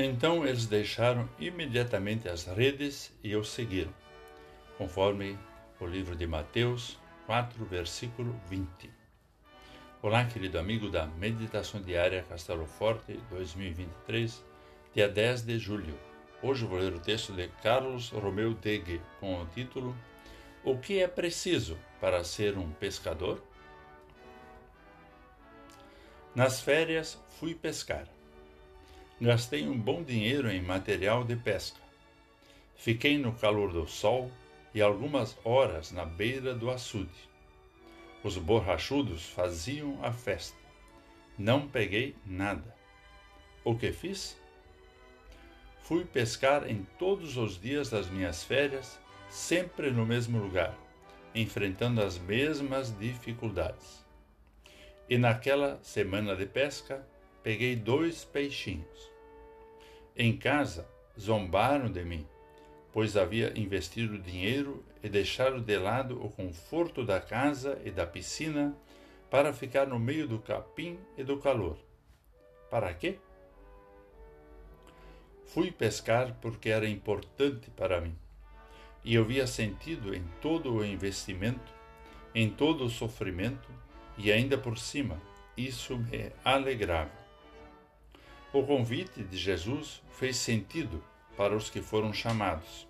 Então 0.00 0.46
eles 0.46 0.64
deixaram 0.64 1.28
imediatamente 1.40 2.28
as 2.28 2.44
redes 2.44 3.12
e 3.20 3.34
o 3.34 3.42
seguiram, 3.42 3.92
conforme 4.76 5.36
o 5.80 5.86
livro 5.86 6.14
de 6.14 6.24
Mateus 6.24 6.96
4, 7.26 7.64
versículo 7.64 8.40
20. 8.48 8.88
Olá, 10.00 10.24
querido 10.24 10.56
amigo 10.56 10.88
da 10.88 11.04
Meditação 11.04 11.82
Diária 11.82 12.24
Castelo 12.28 12.64
Forte 12.64 13.18
2023, 13.28 14.44
dia 14.94 15.08
10 15.08 15.42
de 15.42 15.58
julho. 15.58 15.98
Hoje 16.44 16.64
vou 16.64 16.78
ler 16.78 16.94
o 16.94 17.00
texto 17.00 17.32
de 17.32 17.48
Carlos 17.60 18.10
Romeu 18.10 18.54
Degue 18.54 19.02
com 19.18 19.42
o 19.42 19.46
título 19.46 19.96
O 20.62 20.78
que 20.78 21.02
é 21.02 21.08
preciso 21.08 21.76
para 22.00 22.22
ser 22.22 22.56
um 22.56 22.70
pescador? 22.70 23.42
Nas 26.36 26.60
férias 26.60 27.20
fui 27.40 27.52
pescar. 27.52 28.06
Gastei 29.20 29.66
um 29.66 29.76
bom 29.76 30.04
dinheiro 30.04 30.48
em 30.48 30.62
material 30.62 31.24
de 31.24 31.34
pesca. 31.34 31.80
Fiquei 32.76 33.18
no 33.18 33.32
calor 33.32 33.72
do 33.72 33.84
sol 33.84 34.30
e 34.72 34.80
algumas 34.80 35.36
horas 35.44 35.90
na 35.90 36.04
beira 36.04 36.54
do 36.54 36.70
açude. 36.70 37.28
Os 38.22 38.38
borrachudos 38.38 39.26
faziam 39.26 39.98
a 40.04 40.12
festa. 40.12 40.56
Não 41.36 41.66
peguei 41.66 42.14
nada. 42.24 42.72
O 43.64 43.74
que 43.74 43.90
fiz? 43.90 44.40
Fui 45.80 46.04
pescar 46.04 46.70
em 46.70 46.86
todos 46.96 47.36
os 47.36 47.60
dias 47.60 47.90
das 47.90 48.08
minhas 48.08 48.44
férias, 48.44 49.00
sempre 49.28 49.90
no 49.90 50.06
mesmo 50.06 50.38
lugar, 50.38 50.78
enfrentando 51.34 52.00
as 52.00 52.18
mesmas 52.18 52.96
dificuldades. 52.96 54.06
E 55.10 55.18
naquela 55.18 55.80
semana 55.82 56.36
de 56.36 56.46
pesca, 56.46 57.04
peguei 57.42 57.74
dois 57.74 58.24
peixinhos. 58.24 59.17
Em 60.20 60.36
casa, 60.36 60.84
zombaram 61.16 61.88
de 61.88 62.04
mim, 62.04 62.26
pois 62.92 63.16
havia 63.16 63.56
investido 63.56 64.18
dinheiro 64.18 64.84
e 65.00 65.08
deixado 65.08 65.60
de 65.60 65.78
lado 65.78 66.20
o 66.20 66.28
conforto 66.28 67.04
da 67.04 67.20
casa 67.20 67.80
e 67.84 67.92
da 67.92 68.04
piscina 68.04 68.76
para 69.30 69.52
ficar 69.52 69.86
no 69.86 69.96
meio 69.96 70.26
do 70.26 70.40
capim 70.40 70.98
e 71.16 71.22
do 71.22 71.38
calor. 71.38 71.78
Para 72.68 72.92
quê? 72.94 73.20
Fui 75.44 75.70
pescar 75.70 76.36
porque 76.42 76.68
era 76.68 76.88
importante 76.88 77.70
para 77.70 78.00
mim. 78.00 78.16
E 79.04 79.14
eu 79.14 79.24
via 79.24 79.46
sentido 79.46 80.12
em 80.12 80.24
todo 80.42 80.72
o 80.74 80.84
investimento, 80.84 81.72
em 82.34 82.50
todo 82.50 82.84
o 82.84 82.90
sofrimento 82.90 83.68
e 84.16 84.32
ainda 84.32 84.58
por 84.58 84.78
cima, 84.78 85.22
isso 85.56 85.96
me 85.96 86.32
alegrava. 86.44 87.27
O 88.50 88.62
convite 88.62 89.22
de 89.22 89.36
Jesus 89.36 90.02
fez 90.10 90.36
sentido 90.36 91.04
para 91.36 91.54
os 91.54 91.68
que 91.68 91.82
foram 91.82 92.14
chamados. 92.14 92.88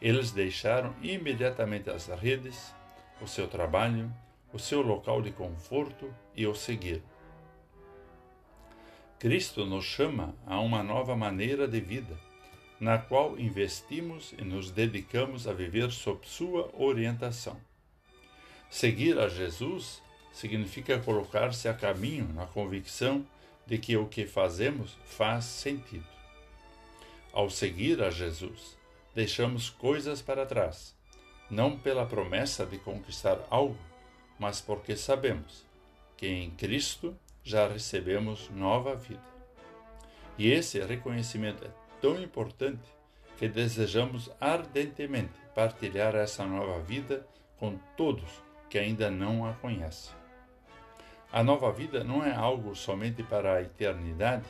Eles 0.00 0.30
deixaram 0.30 0.94
imediatamente 1.02 1.90
as 1.90 2.06
redes, 2.06 2.72
o 3.20 3.26
seu 3.26 3.48
trabalho, 3.48 4.12
o 4.52 4.58
seu 4.58 4.80
local 4.80 5.20
de 5.20 5.32
conforto 5.32 6.14
e 6.36 6.46
o 6.46 6.54
seguiram. 6.54 7.02
Cristo 9.18 9.66
nos 9.66 9.84
chama 9.84 10.34
a 10.46 10.60
uma 10.60 10.82
nova 10.82 11.16
maneira 11.16 11.66
de 11.66 11.80
vida, 11.80 12.16
na 12.78 12.96
qual 12.96 13.38
investimos 13.38 14.32
e 14.38 14.42
nos 14.42 14.70
dedicamos 14.70 15.46
a 15.46 15.52
viver 15.52 15.90
sob 15.90 16.26
sua 16.26 16.70
orientação. 16.72 17.60
Seguir 18.70 19.18
a 19.18 19.28
Jesus 19.28 20.00
significa 20.32 20.98
colocar-se 21.00 21.68
a 21.68 21.74
caminho 21.74 22.32
na 22.32 22.46
convicção 22.46 23.26
de 23.70 23.78
que 23.78 23.96
o 23.96 24.08
que 24.08 24.26
fazemos 24.26 24.98
faz 25.04 25.44
sentido. 25.44 26.04
Ao 27.32 27.48
seguir 27.48 28.02
a 28.02 28.10
Jesus, 28.10 28.76
deixamos 29.14 29.70
coisas 29.70 30.20
para 30.20 30.44
trás, 30.44 30.92
não 31.48 31.78
pela 31.78 32.04
promessa 32.04 32.66
de 32.66 32.78
conquistar 32.78 33.38
algo, 33.48 33.78
mas 34.40 34.60
porque 34.60 34.96
sabemos 34.96 35.64
que 36.16 36.26
em 36.26 36.50
Cristo 36.50 37.16
já 37.44 37.68
recebemos 37.68 38.50
nova 38.50 38.96
vida. 38.96 39.22
E 40.36 40.50
esse 40.50 40.80
reconhecimento 40.80 41.64
é 41.64 41.70
tão 42.00 42.20
importante 42.20 42.82
que 43.38 43.46
desejamos 43.46 44.32
ardentemente 44.40 45.38
partilhar 45.54 46.16
essa 46.16 46.44
nova 46.44 46.80
vida 46.80 47.24
com 47.56 47.78
todos 47.96 48.28
que 48.68 48.80
ainda 48.80 49.12
não 49.12 49.46
a 49.46 49.52
conhecem. 49.52 50.12
A 51.32 51.44
nova 51.44 51.70
vida 51.70 52.02
não 52.02 52.24
é 52.24 52.34
algo 52.34 52.74
somente 52.74 53.22
para 53.22 53.54
a 53.54 53.62
eternidade, 53.62 54.48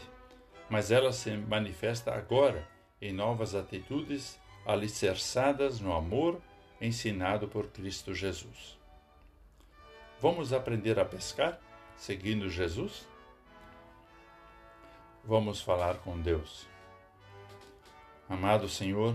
mas 0.69 0.91
ela 0.91 1.13
se 1.13 1.31
manifesta 1.31 2.15
agora 2.15 2.67
em 3.03 3.13
novas 3.13 3.55
atitudes 3.55 4.41
alicerçadas 4.65 5.81
no 5.81 5.93
amor 5.93 6.41
ensinado 6.81 7.49
por 7.49 7.67
Cristo 7.67 8.15
Jesus. 8.15 8.79
Vamos 10.21 10.53
aprender 10.53 10.99
a 10.99 11.05
pescar 11.05 11.59
seguindo 11.97 12.49
Jesus? 12.49 13.07
Vamos 15.23 15.61
falar 15.61 15.97
com 15.97 16.19
Deus. 16.19 16.67
Amado 18.27 18.69
Senhor, 18.69 19.15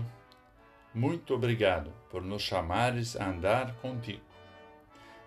muito 0.94 1.34
obrigado 1.34 1.92
por 2.10 2.22
nos 2.22 2.42
chamares 2.42 3.16
a 3.16 3.28
andar 3.28 3.74
contigo. 3.76 4.22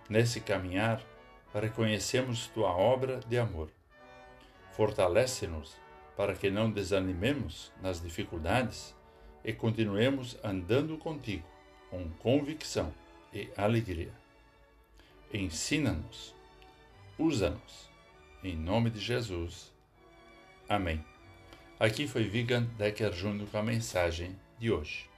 Nesse 0.07 0.39
caminhar, 0.39 1.01
reconhecemos 1.53 2.47
tua 2.47 2.69
obra 2.69 3.19
de 3.27 3.37
amor. 3.37 3.69
Fortalece-nos 4.71 5.75
para 6.15 6.35
que 6.35 6.49
não 6.49 6.69
desanimemos 6.69 7.71
nas 7.81 8.01
dificuldades 8.01 8.95
e 9.43 9.53
continuemos 9.53 10.37
andando 10.43 10.97
contigo 10.97 11.47
com 11.89 12.09
convicção 12.19 12.93
e 13.33 13.49
alegria. 13.57 14.11
Ensina-nos, 15.33 16.35
usa-nos, 17.17 17.89
em 18.43 18.55
nome 18.55 18.89
de 18.89 18.99
Jesus. 18.99 19.71
Amém. 20.67 21.03
Aqui 21.79 22.07
foi 22.07 22.23
Vigan 22.23 22.63
Decker 22.77 23.13
Júnior 23.13 23.47
com 23.49 23.57
a 23.57 23.63
mensagem 23.63 24.35
de 24.59 24.71
hoje. 24.71 25.08